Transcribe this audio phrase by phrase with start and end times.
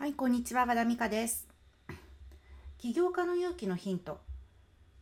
[0.00, 1.46] はい、こんにちは、和田美香です。
[2.78, 4.18] 起業家の勇気のヒント。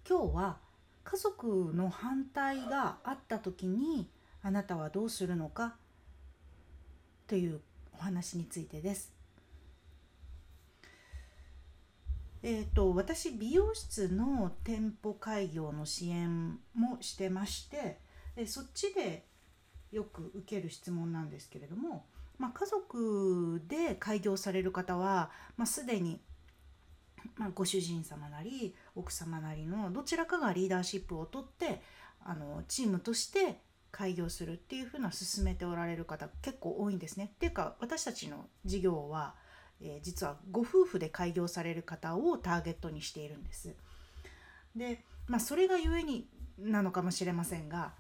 [0.05, 0.57] 今日は
[1.05, 4.11] 家族の反対があった時に
[4.43, 5.77] あなたはどうするのか
[7.29, 7.61] という
[7.93, 9.13] お話についてです。
[12.43, 18.01] えーと、私美容室の店舗開業の支援もしてまして
[18.47, 19.25] そっちで
[19.93, 22.05] よく受ける質問なんですけれども
[22.39, 26.21] まあ、家族で開業される方は、まあ、すでに、
[27.37, 31.83] まあ、ご主人様なり奥様なりのどちらかがリーダーシップをとって
[32.25, 33.61] あのチームとして
[33.91, 37.33] 開業するっていうふうな進めておられる方結構多いんですね。
[37.35, 39.35] っていうか私たちの事業は、
[39.81, 43.75] えー、実はご夫婦で開業される方をターゲットにしているんです。
[44.77, 47.93] で、まあ、それがゆえになのかもしれませんが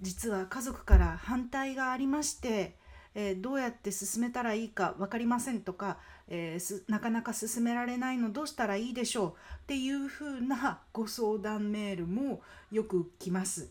[0.00, 2.78] 実は家族から反対がありまして
[3.18, 5.96] えー、どうやって進めたらいいか分かりませんとか、
[6.28, 9.32] えー、なかなか進められないのどうしたらいいでしょうっ
[9.68, 13.70] ていうふうなご相談メールもよく来ます。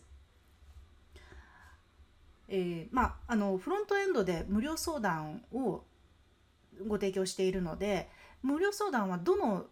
[2.48, 5.84] えー、まあ、あのフロントエンドで無料相談を
[6.86, 8.08] ご提供しているので
[8.42, 9.66] 無料相談はどの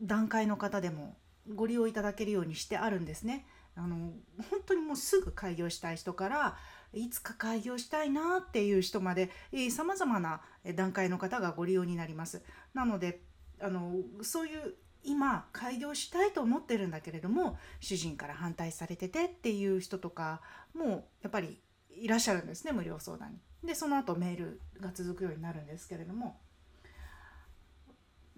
[0.00, 1.14] 段階の方でも
[1.54, 3.44] ご利用いただけるようにしてあるんですね。
[3.76, 4.12] あの
[4.50, 6.56] 本当にもうすぐ開業したい人から
[6.92, 9.30] いつか開業したいなっていう人まで
[9.70, 10.40] さまざまな
[10.74, 12.42] 段階の方がご利用になります。
[12.74, 13.22] なので
[13.60, 20.42] あのそういう今開業したいと思ってるんだけれども主人から反対されててっていう人とか
[20.74, 21.58] もやっぱり
[21.90, 23.38] いらっしゃるんですね無料相談に。
[23.66, 26.40] でその後メールが続くようになるんですけれども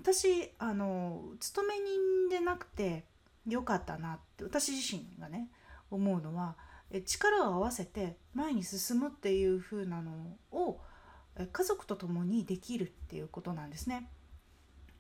[0.01, 3.05] 私あの勤め人でなくて
[3.47, 5.49] よかったなって私自身がね
[5.91, 6.57] 思うのは
[7.01, 10.81] 力を合わせて前に進むっていう風なのを
[11.53, 14.09] 家族と共にできるっていうことなんですね。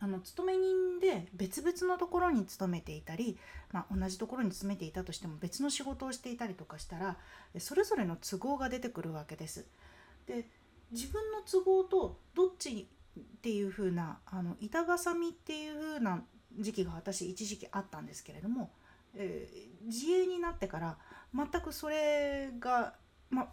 [0.00, 3.38] あの勤め人で別々のところに勤めていたり、
[3.70, 7.18] まあ、同じところに勤めていたとしても別の仕事をしていたりとかしたら
[7.58, 9.64] それぞれの都合が出てくるわけです。
[10.26, 10.48] で
[10.90, 12.88] 自分の都合とどっち
[13.18, 16.24] っていう風なあの板挟みっていう風な
[16.58, 18.72] 時期が私一時期あったんですけれども、
[19.14, 20.98] えー、自営になってから
[21.34, 22.94] 全くそれが、
[23.30, 23.48] ま、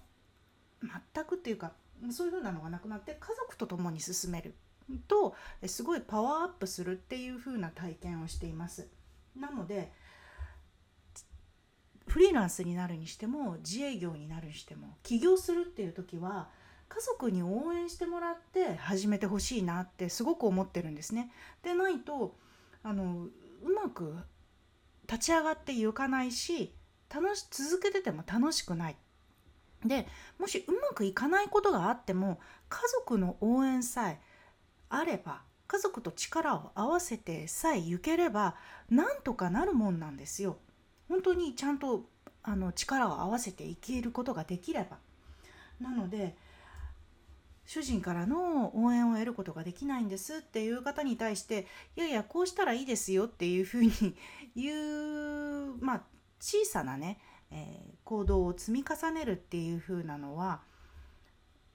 [0.82, 1.74] 全くっていうか
[2.12, 4.56] そういう風なのがなくなって家族と共に進める
[5.08, 5.36] と
[5.66, 8.88] すごいパワーアップするっていう風な体験をしています。
[9.36, 9.92] なので
[12.08, 16.50] フリーランスになるにしても自営業になるにしても起業するっていう時は
[16.88, 21.32] 家族に応援してもらって始めてほしいなってすごく思ってるんですね。
[21.62, 22.36] でないと
[22.82, 23.28] あの
[23.64, 24.16] うまく
[25.04, 26.74] 立ち上がっていかないし
[27.14, 28.96] 楽し続けてても楽しくない。
[29.86, 34.20] でもしうまくいかないことがあっても家族の応援さえ
[34.90, 38.56] あれば家族と力を合わせてさえ行ければ
[38.90, 40.58] なんとかなるもんなんですよ。
[41.08, 42.10] 本当にちゃんと
[42.44, 44.98] あの力を合わせていけることができれば。
[45.80, 46.36] なので
[47.66, 53.92] 主人からの応援を得ることができないんですっていう方に対していやいやこうしたらいいですよっていうふうに
[54.56, 56.02] 言うまあ
[56.40, 57.20] 小さなね、
[57.52, 60.62] えー、行動を積み重ねるっていう風なのは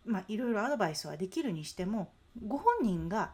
[0.04, 2.12] まあいろいろアドバイスはできるにしても
[2.46, 3.32] ご本人が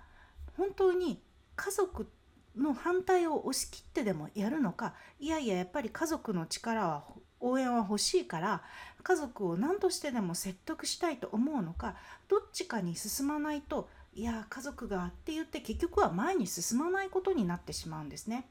[0.57, 1.23] 本当に
[1.57, 2.09] 家族
[2.57, 7.05] の反対を押し切ってでもやるのかいやいややっぱり家族の力は
[7.39, 8.63] 応援は欲しいから
[9.03, 11.97] 家族を何としてでも説得したいと思うのか
[12.29, 18.47] どっちかに進まないといや家族がって言って結局は前に進まないことになってしまうんですね。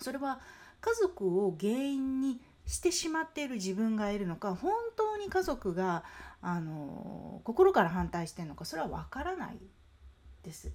[0.00, 0.40] それは
[0.84, 6.04] 家族を原因にしてしまっている自分がいるのか本当に家族が
[6.42, 9.56] あの心から反対してるのかそれは分からない
[10.42, 10.70] です。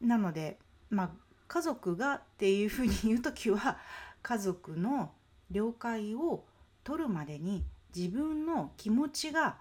[0.00, 0.58] なので
[0.90, 1.10] まあ
[1.46, 3.78] 家族がっていうふうに言う時は
[4.20, 5.12] 家族の
[5.52, 6.44] 了解を
[6.82, 7.64] 取るまでに
[7.94, 9.58] 自分の気持ちが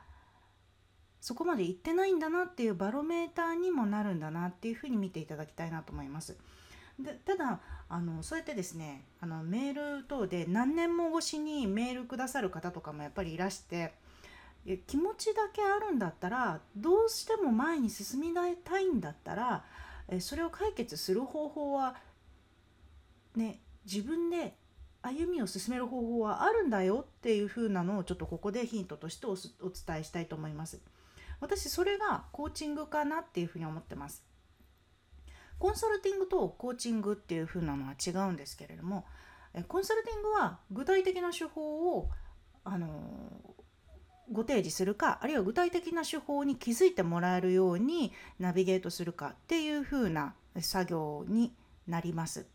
[1.22, 6.36] そこまで行ってないんだなっていうバロメーターにもなるんだなっていうふうに見ていただきたいなと思います。
[7.00, 7.60] でただ
[7.90, 13.94] あのそうやってですねあのメール等で何年も越しにメールくださる方とかもやっぱりいらして
[14.88, 19.64] 気持ちだけあるんだったらどうしても前に進みたいんだったら
[20.20, 21.96] それを解決する方法は
[23.36, 24.56] ね自分で
[25.02, 30.80] 歩みを進める方法はあるんだよっていう風なのをちょっとここでヒントとしてお伝えしたいと思います。
[31.42, 34.24] 私それがコーチングかなっていうふうに思ってます。
[35.60, 39.06] コンサルティングとコーチングっていう風なのは違うんですけれども
[39.68, 42.10] コンサルティングは具体的な手法を
[42.64, 42.90] あの
[44.32, 51.54] ご提示するかあるいは具体的な手法に気づいてもらえるようにナビゲートするかっていう風な作業に
[51.88, 52.48] なります。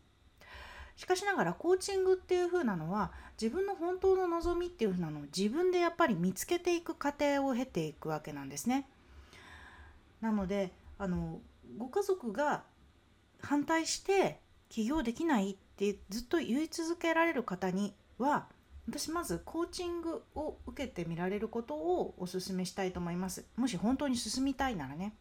[0.97, 8.89] しかしながらコーチングっていう風なのは自分の本当の望みっていう風なのを自分でやっぱり見つけていく過程を経ていくわけなんですね。
[10.19, 11.39] なのであの
[11.77, 12.63] ご家族が
[13.41, 14.39] 反対して
[14.69, 18.47] 起業できないってずっと言い続けられる方には
[18.87, 25.13] 私まずコーチングを受けてみられることをお勧めしたいと思いますもし本当に進みたいならね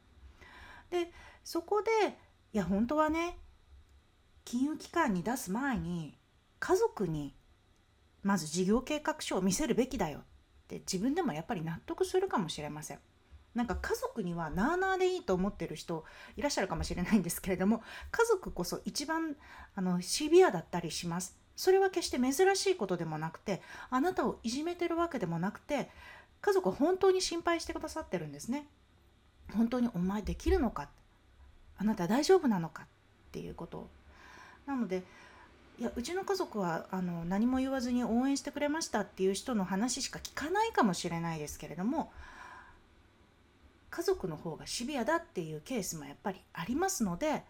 [0.91, 1.11] で
[1.45, 1.91] そこで
[2.53, 3.37] いや本当はね
[4.47, 6.17] 金融機関に出す前に
[6.61, 7.35] 家族に
[8.23, 10.23] まず事業計画書を見せるべきだよっ
[10.69, 12.99] て自分でもやっぱり納得するかもしれません。
[13.55, 16.05] なんか家族にはなあなあでいいと思ってる人
[16.37, 17.83] いらっしゃるかもしれないんですけれども
[18.13, 19.35] 家族こそ一番
[19.75, 21.37] あのシビアだったりします。
[21.57, 25.89] それは決して珍しいことでもなくてあなたをいじめてるわけでもなくて
[26.41, 28.67] 家族は本当に心配してくださってるんですね。
[29.55, 30.89] 本当にお前できるのか？
[31.79, 32.85] あなた大丈夫なのか？
[32.85, 32.87] っ
[33.33, 33.91] ていうことを
[34.67, 35.03] なので
[35.79, 42.11] いやうちの家族はあの何も言わずに応援してくれましたっていう人の話しか聞かないかもしれないですけれども
[43.91, 47.45] 家族の方がシビアだっていうケースもやっぱりありますので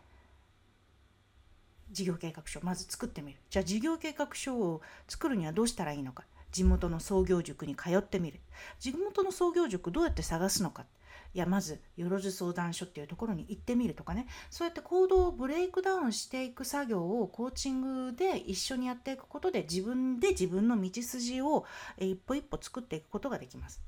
[1.90, 3.38] 事業計画書まず作ってみる。
[3.48, 6.24] じゃあ事業計画書を作るにはどうしたらいいのか。
[6.56, 8.40] 地元の創業塾に通ってみる。
[8.80, 10.86] 地元の創業塾どうやって探すのか。
[11.34, 14.26] いやまずよろず相談所っていうところに行ってみるとかね。
[14.48, 21.66] そうやって行動をブレイクダウンしていく作業をコーチングで一緒にやっていくことで自分で自分の道筋を
[21.98, 23.82] 一歩一歩作っていくことができます。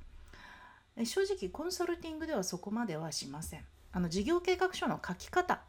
[1.04, 3.64] 正直コンサルティングではそこまではしません。
[3.92, 5.62] あの事業計画書の書き方。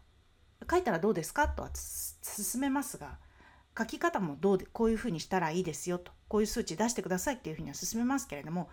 [0.69, 1.47] 書いたらどうですか？
[1.47, 3.17] とは進めますが
[3.77, 8.69] 書き方もどうでこういうふうにしたらいいですよとこういう数値出してくださいっていうふうには進めますけれども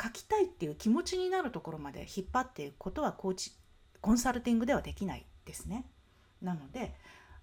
[0.00, 3.52] 書きたいっていう気持ちになるところまで引っ張っていくことはコーチ
[4.00, 5.84] コンサルティングではできないですね。
[6.40, 6.94] なので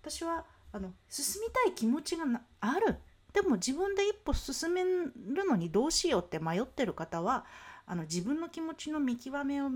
[0.02, 2.26] 私はあの進みたい気持ちが
[2.62, 2.98] ある
[3.34, 5.14] でも自分で一歩進める
[5.48, 7.46] のにどうしようって迷ってる方は
[7.86, 9.70] あの自分の気持ちの見極めを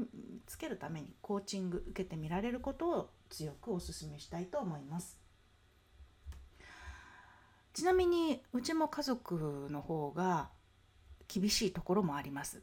[0.47, 5.20] つけるためにコーチング受けてみられることを強くお勧めしたいと思います。
[7.73, 10.49] ちなみにうちも家族の方が
[11.27, 12.61] 厳しいところもあります。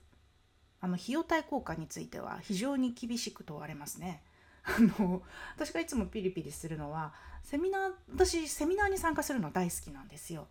[0.80, 4.22] あの費用対効果については非常に厳しく問われますね。
[4.64, 5.22] あの
[5.56, 10.48] 私がいつもピリピリするのはセミナー私セミナーに参加するの大好きなんですよ。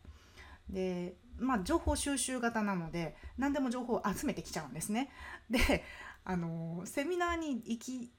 [0.69, 5.11] でまあ情報収集型なので何でも情報を集めてきちゃうんですね。
[5.49, 5.83] で
[6.25, 8.11] あのセミナーに行き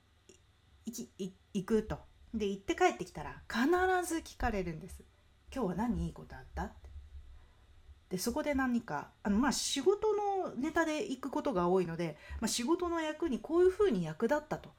[0.87, 1.99] 行き行くと
[2.32, 3.67] で行って帰ってきたら必
[4.06, 5.02] ず聞かれるんです。
[5.54, 6.64] 今日は何いいことあった？
[6.64, 6.88] って。
[8.10, 14.70] でそこで何かあのまあ仕事のネタで行くことが多いので、まあ、仕事の役にこういうふうに役立ったと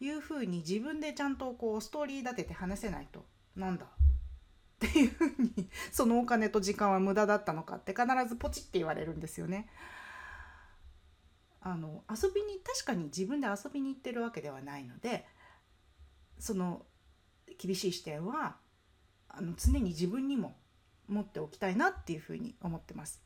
[0.00, 3.24] いうふうに自分でちゃんとこうストーリー立てて話せないと。
[3.56, 3.86] なんだ？
[3.86, 3.88] っ
[4.78, 9.70] ていうふうに そのお金と時間は無駄だったのかって必ずポチって言われるんですよね。
[11.62, 15.26] あの遊びに確かに自分で遊びに行ってるわけではないので
[16.38, 16.84] その
[17.56, 18.58] 厳しい視点は
[19.38, 20.56] あの常に自分にも
[21.08, 23.22] 持っておきたいなっていうふうに思ってます。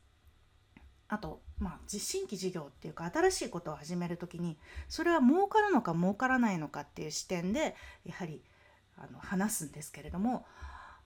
[1.08, 7.74] あと、まあ、新規事業っていうか新しいことを始める時にそれは儲かるのか儲からないのかっていう視点で
[8.04, 8.42] やはり
[8.98, 10.44] あの話すんですけれども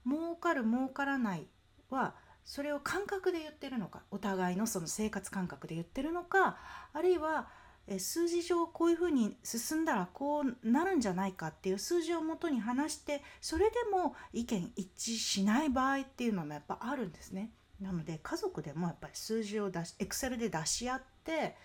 [0.05, 1.47] 儲かる儲からない
[1.89, 6.57] はそれを感覚で言ってるのかお互いのその生活感覚で言ってるのか
[6.93, 7.49] あるいは
[7.99, 17.51] 数字上こういうふうに進んだらこうなるんじゃないかっていう数字をもとに話してそれでも意見一致しない場合っていうのもやっぱあるんですね。
[17.81, 21.57] なので家族でもやっぱり数字を出しエクセルで出し合って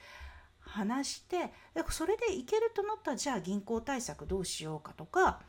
[0.60, 1.54] 話して
[1.92, 5.42] それでいけるとなったらじゃあ銀行対策どうしようかとか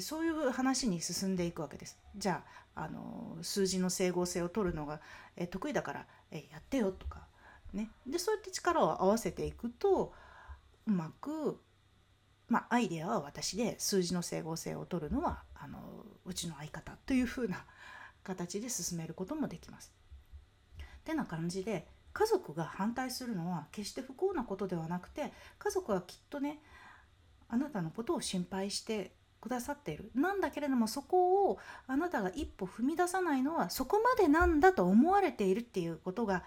[0.00, 1.98] そういう話に進んでいくわけです。
[2.16, 2.44] じゃ
[2.74, 5.00] ああの数字の整合性を取るのが、
[5.50, 7.25] 得意だから、やってよとか
[7.76, 10.12] ね、でそうやって力を合わせていくと
[10.86, 11.60] うまく、
[12.48, 15.78] まあ、アイデアは私で数字の整合性を取るのはあの
[16.24, 17.64] うちの相方というふうな
[18.22, 19.92] 形で進めることもできます。
[20.78, 26.60] ってな感じで家族が反対するのは決して不幸なことではなくて家族はきっとね
[27.48, 36.42] あなたのことを心配してくださっているなんだけれどもそこをあなたが一歩踏み出さないのはそこまでなんだと思われているっていうことが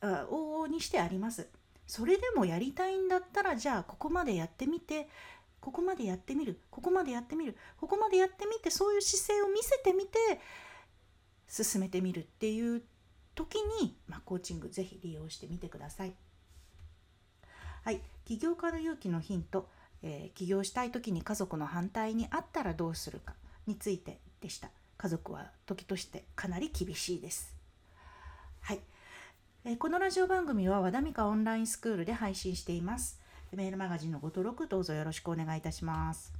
[0.00, 1.48] 往々にしてあります。
[1.86, 5.08] それでもやりたいんだったらじゃあここまでやってみて
[5.60, 10.18] ここまでやってみるここまでやってみるここまでやってみてそういう姿勢を見せてみて
[11.48, 12.82] 進めてみるっていう
[13.36, 16.14] 時に、まあ、コーチングぜひ利用してみてください。
[17.84, 19.68] はい、起業家の勇気のヒント、
[20.02, 23.34] えー起業したい時に家族の反対にあったらどうするか
[23.66, 27.54] についてでした家族は時としてかなり厳しいです
[28.60, 28.80] はい、
[29.74, 33.18] このラジオ番組は和田美香オンラインスクールで配信しています。
[33.52, 36.35] メールマガジンのご登録どうぞよろしくお願いいたします。